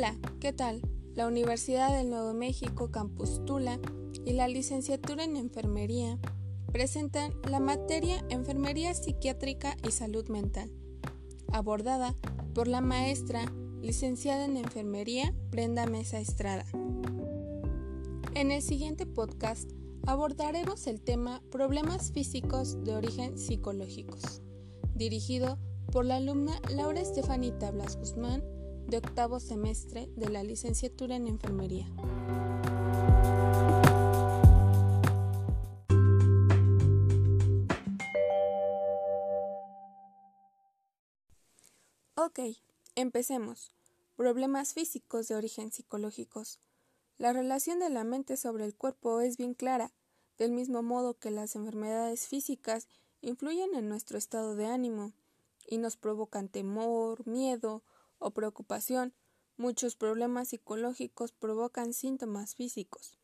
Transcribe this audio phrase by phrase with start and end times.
[0.00, 0.80] Hola, ¿qué tal?
[1.14, 3.78] La Universidad del Nuevo México Campus Tula
[4.24, 6.18] y la licenciatura en Enfermería
[6.72, 10.72] presentan la materia Enfermería Psiquiátrica y Salud Mental,
[11.52, 12.14] abordada
[12.54, 13.52] por la maestra
[13.82, 16.64] licenciada en Enfermería Brenda Mesa Estrada.
[18.34, 19.70] En el siguiente podcast
[20.06, 24.40] abordaremos el tema Problemas físicos de origen psicológicos,
[24.94, 25.58] dirigido
[25.92, 28.42] por la alumna Laura Estefanita Blas Guzmán
[28.90, 31.86] de octavo semestre de la licenciatura en enfermería.
[42.16, 42.40] Ok,
[42.96, 43.72] empecemos.
[44.16, 46.58] Problemas físicos de origen psicológicos.
[47.16, 49.92] La relación de la mente sobre el cuerpo es bien clara,
[50.36, 52.88] del mismo modo que las enfermedades físicas
[53.22, 55.12] influyen en nuestro estado de ánimo
[55.68, 57.84] y nos provocan temor, miedo,
[58.20, 59.12] o preocupación,
[59.56, 63.18] muchos problemas psicológicos provocan síntomas físicos.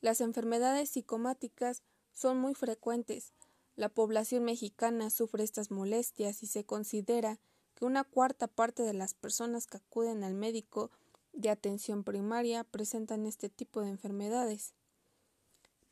[0.00, 3.32] Las enfermedades psicomáticas son muy frecuentes.
[3.76, 7.38] La población mexicana sufre estas molestias y se considera
[7.74, 10.90] que una cuarta parte de las personas que acuden al médico
[11.32, 14.74] de atención primaria presentan este tipo de enfermedades.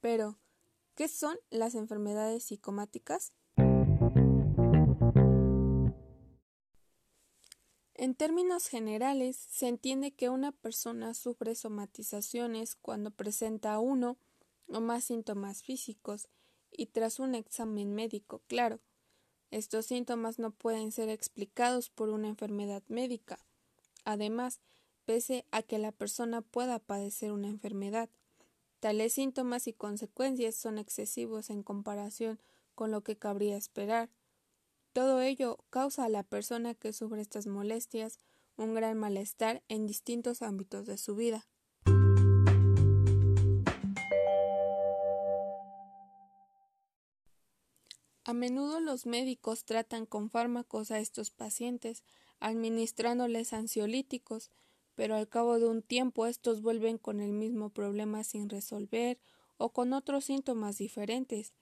[0.01, 0.39] Pero,
[0.95, 3.33] ¿qué son las enfermedades psicomáticas?
[8.01, 14.17] En términos generales, se entiende que una persona sufre somatizaciones cuando presenta uno
[14.69, 16.27] o más síntomas físicos
[16.71, 18.81] y tras un examen médico, claro.
[19.51, 23.39] Estos síntomas no pueden ser explicados por una enfermedad médica.
[24.07, 24.61] Además,
[25.05, 28.09] pese a que la persona pueda padecer una enfermedad,
[28.81, 32.41] tales síntomas y consecuencias son excesivos en comparación
[32.75, 34.09] con lo que cabría esperar.
[34.93, 38.19] Todo ello causa a la persona que sufre estas molestias
[38.57, 41.47] un gran malestar en distintos ámbitos de su vida.
[48.25, 52.05] A menudo los médicos tratan con fármacos a estos pacientes,
[52.39, 54.51] administrándoles ansiolíticos,
[54.95, 59.19] pero al cabo de un tiempo estos vuelven con el mismo problema sin resolver
[59.57, 61.55] o con otros síntomas diferentes.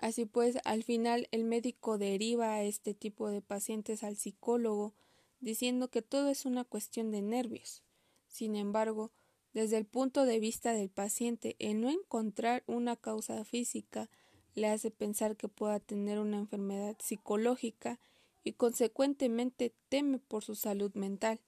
[0.00, 4.94] Así pues, al final el médico deriva a este tipo de pacientes al psicólogo,
[5.40, 7.82] diciendo que todo es una cuestión de nervios.
[8.26, 9.12] Sin embargo,
[9.52, 14.08] desde el punto de vista del paciente, el no encontrar una causa física
[14.54, 18.00] le hace pensar que pueda tener una enfermedad psicológica
[18.42, 21.40] y consecuentemente teme por su salud mental.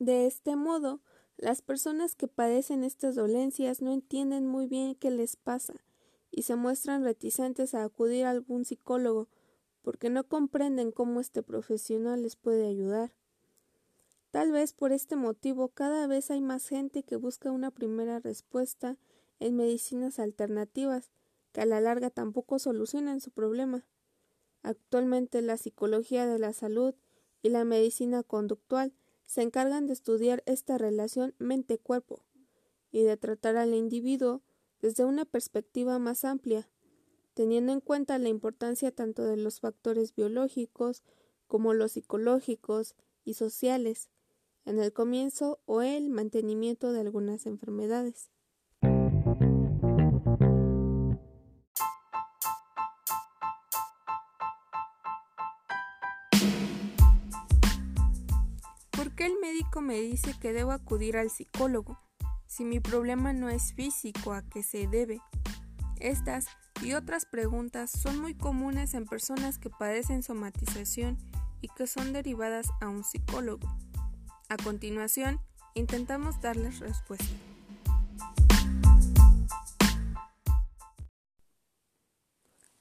[0.00, 1.00] De este modo,
[1.36, 5.74] las personas que padecen estas dolencias no entienden muy bien qué les pasa
[6.30, 9.28] y se muestran reticentes a acudir a algún psicólogo
[9.82, 13.12] porque no comprenden cómo este profesional les puede ayudar.
[14.30, 18.96] Tal vez por este motivo cada vez hay más gente que busca una primera respuesta
[19.40, 21.10] en medicinas alternativas
[21.52, 23.84] que a la larga tampoco solucionan su problema.
[24.62, 26.94] Actualmente la psicología de la salud
[27.42, 28.92] y la medicina conductual
[29.24, 32.22] se encargan de estudiar esta relación mente-cuerpo
[32.92, 34.42] y de tratar al individuo
[34.80, 36.68] desde una perspectiva más amplia,
[37.34, 41.02] teniendo en cuenta la importancia tanto de los factores biológicos
[41.46, 44.08] como los psicológicos y sociales
[44.64, 48.30] en el comienzo o el mantenimiento de algunas enfermedades.
[58.90, 61.98] ¿Por qué el médico me dice que debo acudir al psicólogo?
[62.50, 65.22] Si mi problema no es físico, ¿a qué se debe?
[66.00, 66.46] Estas
[66.82, 71.16] y otras preguntas son muy comunes en personas que padecen somatización
[71.60, 73.68] y que son derivadas a un psicólogo.
[74.48, 75.40] A continuación,
[75.74, 77.24] intentamos darles respuesta.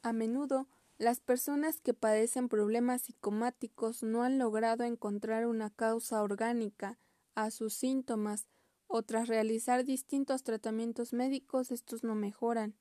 [0.01, 6.97] A menudo, las personas que padecen problemas psicomáticos no han logrado encontrar una causa orgánica
[7.35, 8.47] a sus síntomas
[8.89, 12.75] o tras realizar distintos tratamientos médicos estos no mejoran.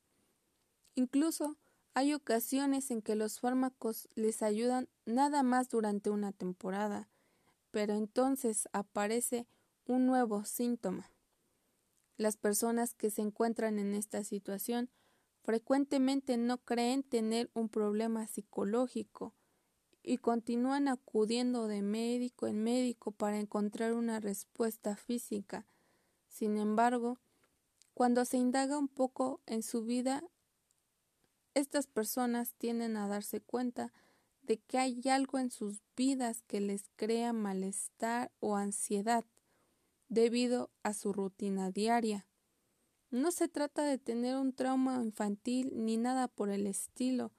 [0.95, 1.55] Incluso
[1.93, 7.09] hay ocasiones en que los fármacos les ayudan nada más durante una temporada,
[7.69, 9.45] pero entonces aparece
[9.85, 11.11] un nuevo síntoma.
[12.17, 14.89] Las personas que se encuentran en esta situación
[15.43, 19.35] frecuentemente no creen tener un problema psicológico
[20.01, 25.67] y continúan acudiendo de médico en médico para encontrar una respuesta física
[26.29, 27.19] sin embargo,
[27.93, 30.23] cuando se indaga un poco en su vida,
[31.53, 33.91] estas personas tienden a darse cuenta
[34.43, 39.25] de que hay algo en sus vidas que les crea malestar o ansiedad
[40.07, 42.25] debido a su rutina diaria.
[43.11, 47.31] No se trata de tener un trauma infantil ni nada por el estilo,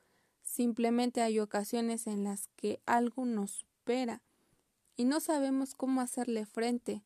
[0.42, 4.22] simplemente hay ocasiones en las que algo nos supera
[4.96, 7.04] y no sabemos cómo hacerle frente,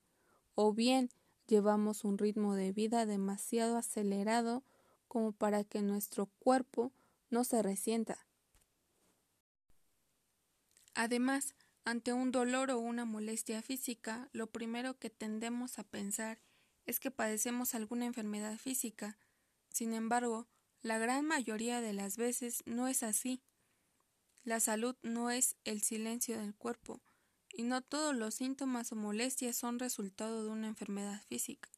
[0.54, 1.10] o bien
[1.46, 4.64] llevamos un ritmo de vida demasiado acelerado
[5.08, 6.93] como para que nuestro cuerpo
[7.31, 8.26] no se resienta.
[10.94, 11.55] Además,
[11.85, 16.41] ante un dolor o una molestia física, lo primero que tendemos a pensar
[16.87, 19.19] es que padecemos alguna enfermedad física.
[19.69, 20.46] Sin embargo,
[20.82, 23.43] la gran mayoría de las veces no es así.
[24.44, 27.00] La salud no es el silencio del cuerpo,
[27.56, 31.69] y no todos los síntomas o molestias son resultado de una enfermedad física.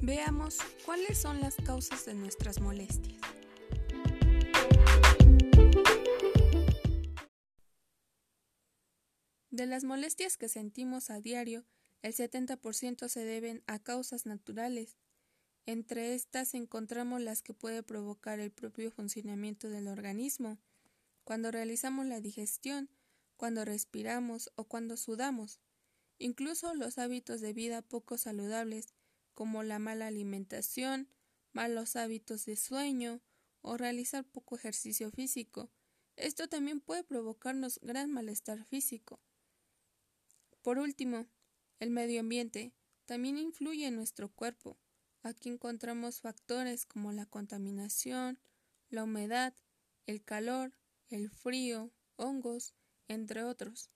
[0.00, 3.18] Veamos cuáles son las causas de nuestras molestias.
[9.50, 11.64] De las molestias que sentimos a diario,
[12.02, 14.98] el 70% se deben a causas naturales.
[15.66, 20.58] Entre estas encontramos las que puede provocar el propio funcionamiento del organismo,
[21.24, 22.90] cuando realizamos la digestión,
[23.38, 25.60] cuando respiramos o cuando sudamos.
[26.18, 28.94] Incluso los hábitos de vida poco saludables,
[29.32, 31.08] como la mala alimentación,
[31.52, 33.20] malos hábitos de sueño
[33.62, 35.70] o realizar poco ejercicio físico.
[36.16, 39.18] Esto también puede provocarnos gran malestar físico.
[40.62, 41.26] Por último,
[41.80, 42.74] el medio ambiente
[43.06, 44.78] también influye en nuestro cuerpo.
[45.24, 48.38] Aquí encontramos factores como la contaminación,
[48.90, 49.54] la humedad,
[50.06, 50.74] el calor,
[51.08, 52.74] el frío, hongos,
[53.08, 53.88] entre otros.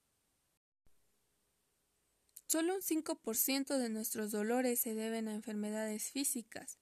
[2.47, 6.79] Solo un 5% de nuestros dolores se deben a enfermedades físicas.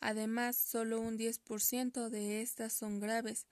[0.00, 3.46] Además, solo un 10% de estas son graves,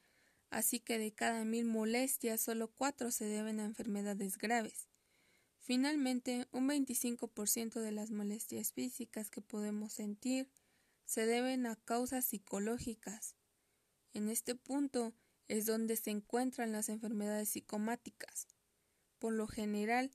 [0.50, 4.88] así que de cada mil molestias solo 4 se deben a enfermedades graves.
[5.64, 10.50] Finalmente, un 25% de las molestias físicas que podemos sentir
[11.06, 13.34] se deben a causas psicológicas.
[14.12, 15.14] En este punto
[15.48, 18.46] es donde se encuentran las enfermedades psicomáticas.
[19.18, 20.10] Por lo general,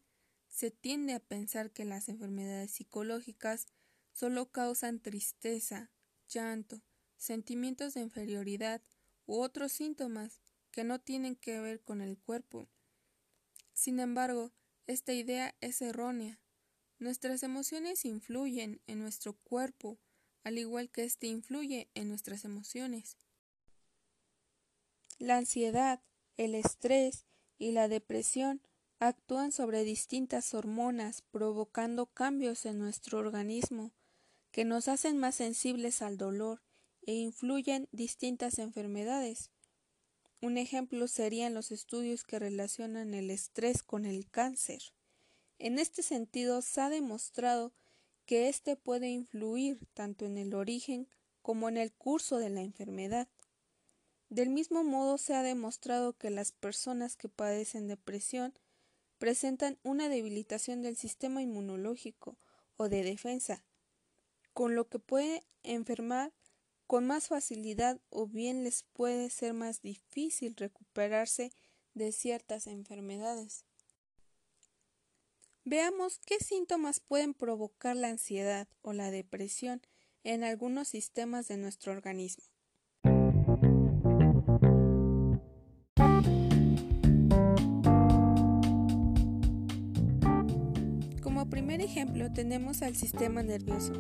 [0.50, 3.66] se tiende a pensar que las enfermedades psicológicas
[4.12, 5.90] solo causan tristeza,
[6.28, 6.84] llanto,
[7.18, 8.84] sentimientos de inferioridad
[9.26, 12.68] u otros síntomas que no tienen que ver con el cuerpo.
[13.74, 14.54] Sin embargo,
[14.90, 16.40] esta idea es errónea.
[16.98, 20.00] Nuestras emociones influyen en nuestro cuerpo,
[20.44, 23.16] al igual que éste influye en nuestras emociones.
[25.20, 26.02] La ansiedad,
[26.38, 27.28] el estrés
[27.60, 28.64] y la depresión
[28.98, 33.94] actúan sobre distintas hormonas, provocando cambios en nuestro organismo
[34.50, 36.64] que nos hacen más sensibles al dolor
[37.04, 39.52] e influyen distintas enfermedades.
[40.42, 44.82] Un ejemplo serían los estudios que relacionan el estrés con el cáncer.
[45.58, 47.74] En este sentido, se ha demostrado
[48.26, 51.10] que éste puede influir tanto en el origen
[51.42, 53.28] como en el curso de la enfermedad.
[54.30, 58.54] Del mismo modo, se ha demostrado que las personas que padecen depresión
[59.18, 62.38] presentan una debilitación del sistema inmunológico
[62.78, 63.64] o de defensa,
[64.54, 66.32] con lo que puede enfermar
[66.90, 71.52] con más facilidad o bien les puede ser más difícil recuperarse
[71.94, 73.64] de ciertas enfermedades.
[75.66, 79.84] Veamos qué síntomas pueden provocar la ansiedad o la depresión
[80.24, 82.44] en algunos sistemas de nuestro organismo.
[91.22, 93.94] Como primer ejemplo tenemos al sistema nervioso,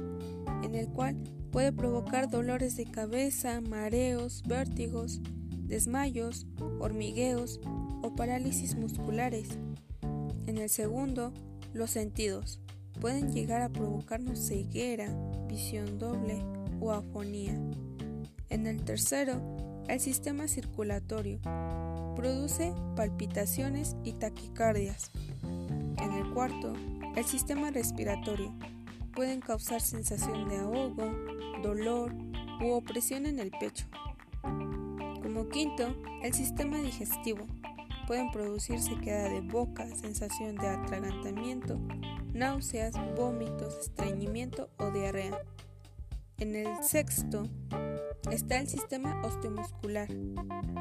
[0.64, 1.16] en el cual
[1.52, 5.22] puede provocar dolores de cabeza, mareos, vértigos,
[5.70, 6.48] desmayos,
[6.80, 7.60] hormigueos
[8.02, 9.50] o parálisis musculares.
[10.48, 11.34] En el segundo,
[11.74, 12.60] los sentidos
[13.00, 15.08] pueden llegar a provocarnos ceguera,
[15.48, 16.44] visión doble
[16.80, 17.60] o afonía.
[18.50, 19.42] En el tercero,
[19.88, 21.40] el sistema circulatorio
[22.16, 25.12] produce palpitaciones y taquicardias.
[25.98, 26.74] En el cuarto,
[27.16, 28.54] el sistema respiratorio
[29.20, 31.12] pueden causar sensación de ahogo,
[31.62, 32.16] dolor
[32.62, 33.86] u opresión en el pecho.
[34.42, 37.46] Como quinto, el sistema digestivo.
[38.08, 41.82] Pueden producir sequedad de boca, sensación de atragantamiento,
[42.32, 45.38] náuseas, vómitos, estreñimiento o diarrea.
[46.38, 47.44] En el sexto
[48.32, 50.08] está el sistema osteomuscular.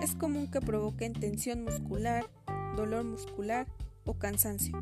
[0.00, 2.30] Es común que provoquen tensión muscular,
[2.76, 3.66] dolor muscular
[4.04, 4.80] o cansancio.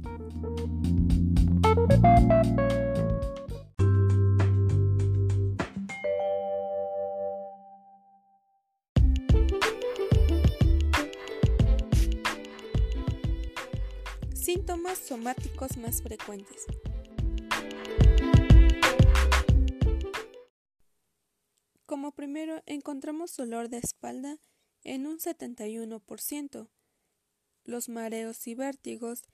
[14.87, 16.65] Síntomas somáticos más frecuentes.
[21.87, 24.39] Como primero encontramos dolor de espalda
[24.85, 26.69] en un 71%,
[27.65, 29.25] los mareos y vértigos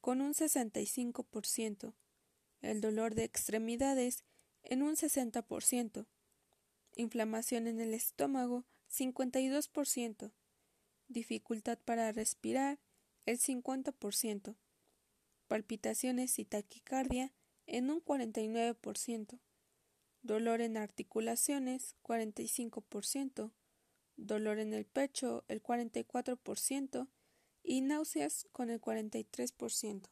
[0.00, 1.92] con un 65%,
[2.62, 4.24] el dolor de extremidades
[4.62, 6.06] en un 60%,
[6.96, 10.32] inflamación en el estómago 52%,
[11.08, 12.78] dificultad para respirar
[13.26, 14.56] el 50%,
[15.46, 17.32] palpitaciones y taquicardia
[17.66, 19.40] en un 49%,
[20.22, 23.52] dolor en articulaciones 45%,
[24.16, 27.08] dolor en el pecho el 44%
[27.62, 30.08] y náuseas con el 43%.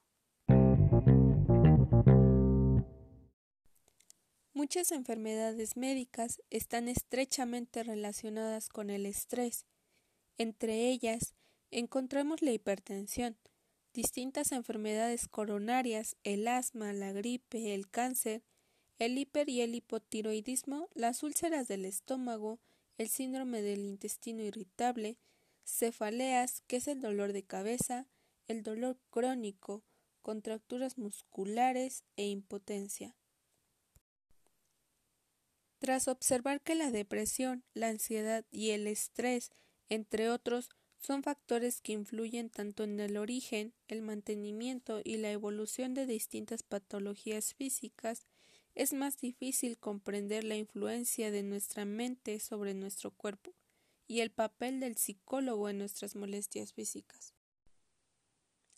[4.54, 9.66] Muchas enfermedades médicas están estrechamente relacionadas con el estrés.
[10.38, 11.34] Entre ellas
[11.70, 13.36] encontramos la hipertensión,
[13.92, 18.42] distintas enfermedades coronarias, el asma, la gripe, el cáncer,
[18.98, 22.60] el hiper y el hipotiroidismo, las úlceras del estómago,
[22.98, 25.18] el síndrome del intestino irritable,
[25.64, 28.06] cefaleas, que es el dolor de cabeza,
[28.48, 29.82] el dolor crónico,
[30.22, 33.16] contracturas musculares e impotencia.
[35.78, 39.50] Tras observar que la depresión, la ansiedad y el estrés,
[39.88, 40.70] entre otros,
[41.02, 46.62] son factores que influyen tanto en el origen, el mantenimiento y la evolución de distintas
[46.62, 48.24] patologías físicas,
[48.74, 53.52] es más difícil comprender la influencia de nuestra mente sobre nuestro cuerpo
[54.06, 57.34] y el papel del psicólogo en nuestras molestias físicas.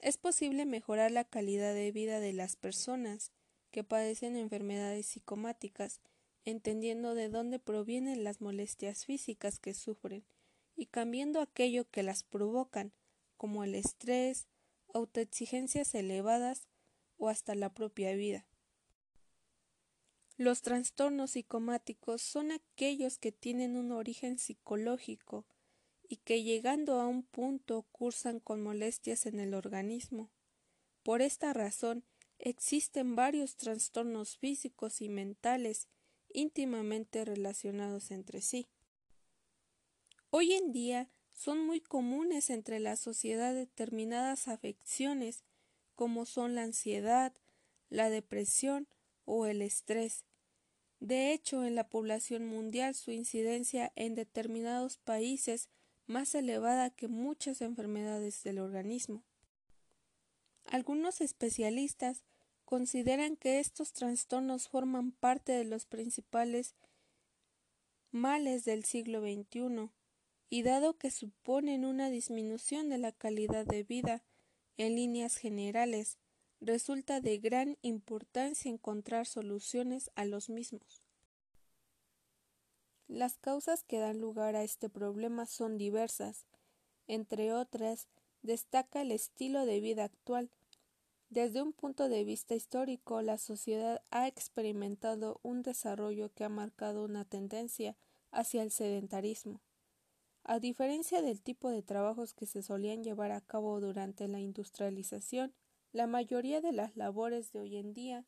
[0.01, 3.33] Es posible mejorar la calidad de vida de las personas
[3.71, 6.01] que padecen enfermedades psicomáticas
[6.45, 10.25] entendiendo de dónde provienen las molestias físicas que sufren
[10.77, 12.93] y cambiando aquello que las provocan,
[13.37, 14.49] como el estrés,
[14.93, 16.69] autoexigencias elevadas
[17.17, 18.47] o hasta la propia vida.
[20.37, 25.47] Los trastornos psicomáticos son aquellos que tienen un origen psicológico
[26.09, 30.31] y que llegando a un punto cursan con molestias en el organismo.
[31.05, 32.05] Por esta razón
[32.39, 35.89] existen varios trastornos físicos y mentales
[36.33, 38.69] íntimamente relacionados entre sí.
[40.37, 45.45] Hoy en día son muy comunes entre la sociedad determinadas afecciones
[45.95, 47.33] como son la ansiedad,
[47.89, 48.89] la depresión
[49.27, 50.25] o el estrés.
[50.99, 55.69] De hecho, en la población mundial su incidencia en determinados países
[56.07, 59.23] más elevada que muchas enfermedades del organismo.
[60.65, 62.25] Algunos especialistas
[62.65, 66.75] consideran que estos trastornos forman parte de los principales
[68.11, 69.93] males del siglo XXI,
[70.51, 74.23] y dado que suponen una disminución de la calidad de vida
[74.77, 76.19] en líneas generales,
[76.61, 81.03] resulta de gran importancia encontrar soluciones a los mismos.
[83.07, 86.47] Las causas que dan lugar a este problema son diversas.
[87.07, 88.09] Entre otras,
[88.43, 90.51] destaca el estilo de vida actual,
[91.35, 97.05] desde un punto de vista histórico, la sociedad ha experimentado un desarrollo que ha marcado
[97.05, 97.97] una tendencia
[98.31, 99.61] hacia el sedentarismo.
[100.47, 105.55] A diferencia del tipo de trabajos que se solían llevar a cabo durante la industrialización,
[105.91, 108.27] la mayoría de las labores de hoy en día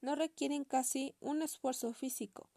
[0.00, 2.50] no requieren casi un esfuerzo físico.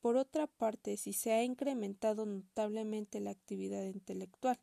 [0.00, 4.60] Por otra parte, si se ha incrementado notablemente la actividad intelectual.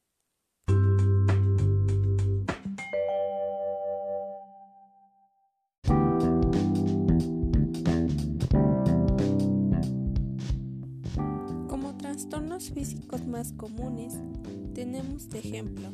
[12.18, 14.16] Trastornos físicos más comunes
[14.74, 15.92] tenemos de ejemplo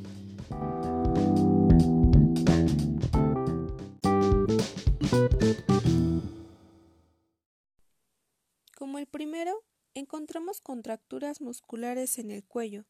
[8.77, 9.65] Como el primero,
[9.96, 12.86] encontramos contracturas musculares en el cuello.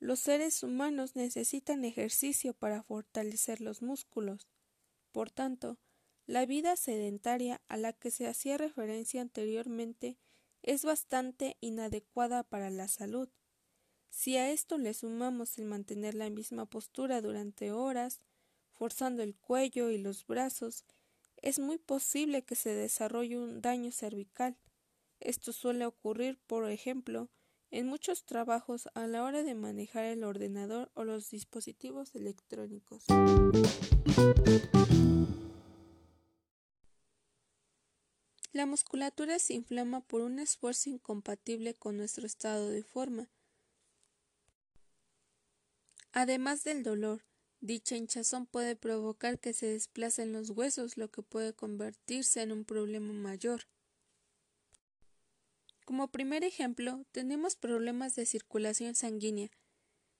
[0.00, 4.48] Los seres humanos necesitan ejercicio para fortalecer los músculos.
[5.12, 5.78] Por tanto,
[6.26, 10.18] la vida sedentaria a la que se hacía referencia anteriormente
[10.68, 13.30] es bastante inadecuada para la salud.
[14.10, 18.20] Si a esto le sumamos el mantener la misma postura durante horas,
[18.72, 20.84] forzando el cuello y los brazos,
[21.40, 24.58] es muy posible que se desarrolle un daño cervical.
[25.20, 27.30] Esto suele ocurrir, por ejemplo,
[27.70, 33.06] en muchos trabajos a la hora de manejar el ordenador o los dispositivos electrónicos.
[38.58, 43.30] La musculatura se inflama por un esfuerzo incompatible con nuestro estado de forma.
[46.10, 47.22] Además del dolor,
[47.60, 52.64] Dicha hinchazón puede provocar que se desplacen los huesos, lo que puede convertirse en un
[52.64, 53.68] problema mayor.
[55.84, 59.52] Como primer ejemplo, tenemos problemas de circulación sanguínea.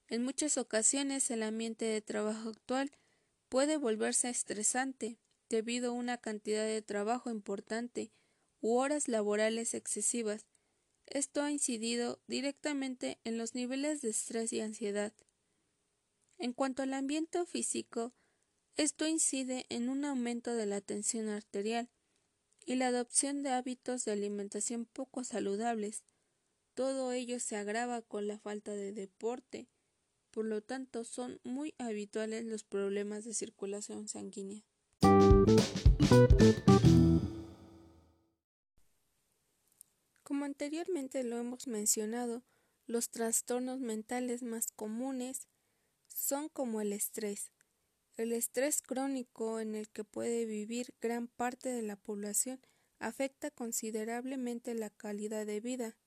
[0.07, 2.93] En muchas ocasiones el ambiente de trabajo actual
[3.49, 5.19] puede volverse estresante
[5.49, 8.13] debido a una cantidad de trabajo importante
[8.61, 10.47] u horas laborales excesivas.
[11.07, 15.13] Esto ha incidido directamente en los niveles de estrés y ansiedad.
[16.39, 18.13] En cuanto al ambiente físico,
[18.77, 21.91] esto incide en un aumento de la tensión arterial
[22.65, 26.05] y la adopción de hábitos de alimentación poco saludables.
[26.75, 29.69] Todo ello se agrava con la falta de deporte,
[30.31, 34.63] por lo tanto son muy habituales los problemas de circulación sanguínea.
[40.23, 42.43] Como anteriormente lo hemos mencionado,
[42.87, 45.47] los trastornos mentales más comunes
[46.07, 47.53] son como el estrés.
[48.17, 52.61] El estrés crónico en el que puede vivir gran parte de la población
[52.99, 55.99] afecta considerablemente la calidad de vida.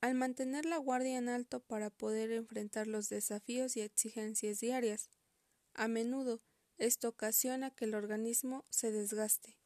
[0.00, 5.10] Al mantener la guardia en alto para poder enfrentar los desafíos y exigencias diarias,
[5.74, 6.40] a menudo
[6.78, 9.58] esto ocasiona que el organismo se desgaste.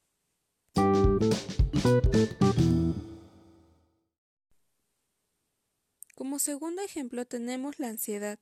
[6.31, 8.39] Como segundo ejemplo tenemos la ansiedad.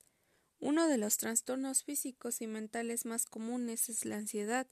[0.59, 4.67] Uno de los trastornos físicos y mentales más comunes es la ansiedad.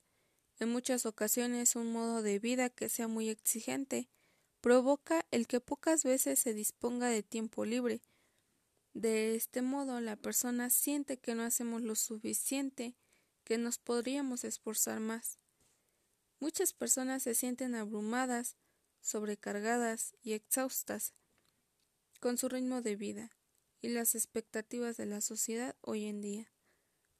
[0.60, 4.08] En muchas ocasiones un modo de vida que sea muy exigente
[4.62, 8.04] provoca el que pocas veces se disponga de tiempo libre.
[8.94, 12.94] De este modo la persona siente que no hacemos lo suficiente,
[13.44, 15.40] que nos podríamos esforzar más.
[16.40, 18.58] Muchas personas se sienten abrumadas,
[19.02, 21.15] sobrecargadas y exhaustas
[22.19, 23.32] con su ritmo de vida
[23.82, 26.51] y las expectativas de la sociedad hoy en día.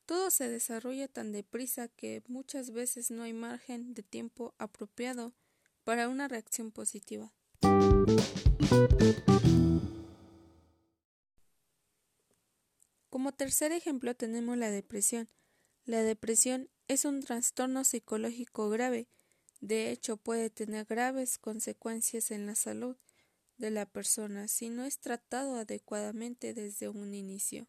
[0.06, 5.34] Todo se desarrolla tan deprisa que muchas veces no hay margen de tiempo apropiado
[5.84, 7.34] para una reacción positiva.
[13.10, 15.30] Como tercer ejemplo tenemos la depresión.
[15.86, 19.08] La depresión es un trastorno psicológico grave,
[19.60, 22.96] de hecho puede tener graves consecuencias en la salud
[23.58, 27.68] de la persona si no es tratado adecuadamente desde un inicio.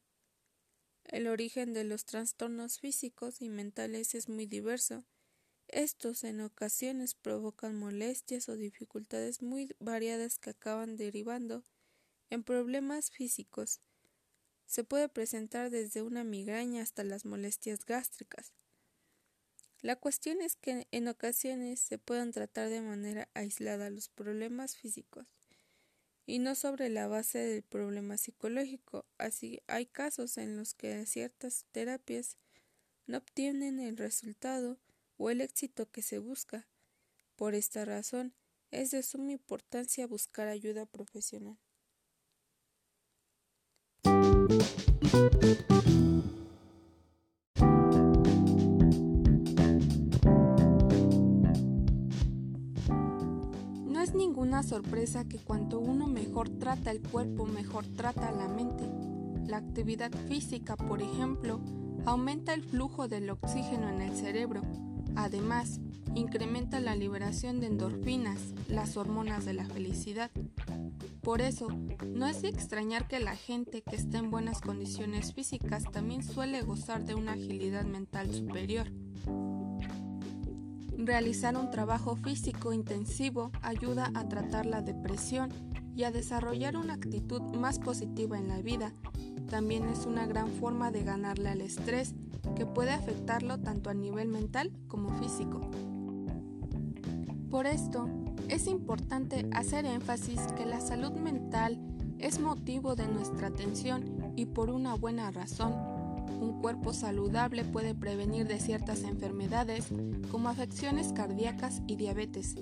[1.05, 5.07] El origen de los trastornos físicos y mentales es muy diverso.
[5.67, 11.65] Estos en ocasiones provocan molestias o dificultades muy variadas que acaban derivando
[12.29, 13.81] en problemas físicos.
[14.67, 18.53] Se puede presentar desde una migraña hasta las molestias gástricas.
[19.81, 25.38] La cuestión es que en ocasiones se pueden tratar de manera aislada los problemas físicos
[26.29, 29.07] y no sobre la base del problema psicológico.
[29.17, 32.37] Así hay casos en los que ciertas terapias
[33.07, 34.77] no obtienen el resultado
[35.17, 36.69] o el éxito que se busca.
[37.35, 38.35] Por esta razón,
[38.71, 41.57] es de suma importancia buscar ayuda profesional.
[54.19, 58.85] Ninguna sorpresa que cuanto uno mejor trata el cuerpo, mejor trata la mente.
[59.47, 61.61] La actividad física, por ejemplo,
[62.05, 64.63] aumenta el flujo del oxígeno en el cerebro.
[65.15, 65.81] Además,
[66.17, 70.33] incrementa la liberación de endorfinas, las hormonas de la felicidad.
[71.23, 71.69] Por eso,
[72.05, 76.61] no es de extrañar que la gente que está en buenas condiciones físicas también suele
[76.63, 78.91] gozar de una agilidad mental superior.
[80.99, 85.49] Realizar un trabajo físico intensivo ayuda a tratar la depresión
[85.95, 88.93] y a desarrollar una actitud más positiva en la vida.
[89.49, 92.15] También es una gran forma de ganarle al estrés
[92.57, 95.61] que puede afectarlo tanto a nivel mental como físico.
[97.49, 98.09] Por esto,
[98.49, 101.79] es importante hacer énfasis que la salud mental
[102.19, 105.88] es motivo de nuestra atención y por una buena razón
[106.41, 109.87] un cuerpo saludable puede prevenir de ciertas enfermedades
[110.31, 112.57] como afecciones cardíacas y diabetes,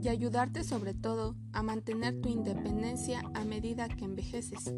[0.00, 4.72] y ayudarte sobre todo a mantener tu independencia a medida que envejeces.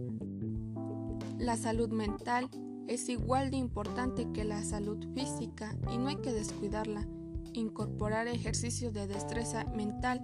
[1.38, 2.48] La salud mental
[2.86, 7.06] es igual de importante que la salud física y no hay que descuidarla.
[7.52, 10.20] Incorporar ejercicios de destreza mental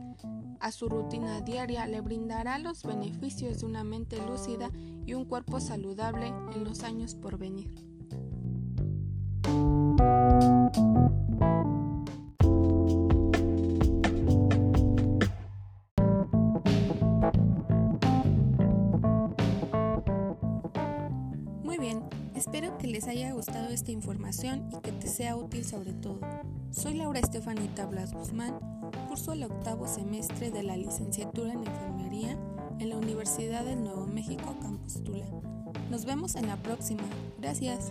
[0.61, 4.71] a su rutina diaria le brindará los beneficios de una mente lúcida
[5.05, 7.71] y un cuerpo saludable en los años por venir.
[21.63, 22.03] Muy bien,
[22.37, 26.21] Espero que les haya gustado esta información y que te sea útil sobre todo.
[26.71, 28.59] Soy Laura Estefanita Blas Guzmán,
[29.17, 32.37] curso el octavo semestre de la licenciatura en enfermería
[32.79, 35.25] en la Universidad del Nuevo México Campus Tula.
[35.91, 37.01] Nos vemos en la próxima.
[37.39, 37.91] Gracias.